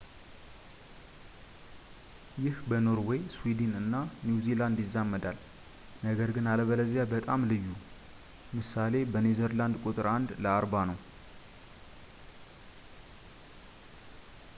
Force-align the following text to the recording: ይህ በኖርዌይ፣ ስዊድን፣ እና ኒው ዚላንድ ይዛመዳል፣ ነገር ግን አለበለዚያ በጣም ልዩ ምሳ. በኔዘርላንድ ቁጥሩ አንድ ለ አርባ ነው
ይህ 2.43 2.55
በኖርዌይ፣ 2.69 3.21
ስዊድን፣ 3.35 3.73
እና 3.81 3.93
ኒው 4.27 4.37
ዚላንድ 4.45 4.79
ይዛመዳል፣ 4.85 5.37
ነገር 6.05 6.31
ግን 6.37 6.49
አለበለዚያ 6.55 7.03
በጣም 7.13 7.45
ልዩ 7.53 7.67
ምሳ. 8.55 8.73
በኔዘርላንድ 9.13 9.77
ቁጥሩ 9.83 10.05
አንድ 10.17 10.29
ለ 10.43 10.57
አርባ 10.57 10.73
ነው 10.91 10.99